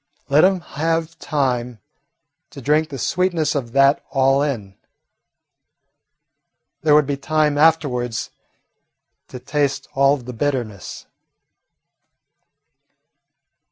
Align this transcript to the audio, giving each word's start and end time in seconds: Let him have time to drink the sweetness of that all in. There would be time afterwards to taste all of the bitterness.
Let 0.29 0.43
him 0.43 0.61
have 0.61 1.19
time 1.19 1.77
to 2.49 2.59
drink 2.59 2.89
the 2.89 2.97
sweetness 2.97 3.53
of 3.53 3.71
that 3.73 4.03
all 4.09 4.41
in. 4.41 4.75
There 6.81 6.95
would 6.95 7.05
be 7.05 7.15
time 7.17 7.55
afterwards 7.55 8.31
to 9.27 9.37
taste 9.37 9.87
all 9.93 10.15
of 10.15 10.25
the 10.25 10.33
bitterness. 10.33 11.05